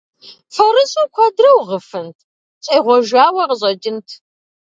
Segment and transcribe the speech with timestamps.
[0.53, 2.17] Фэрыщӏу куэдрэ угъыфынт–
[2.65, 4.07] щӏегъуэжауэ къыщӏэкӏынт.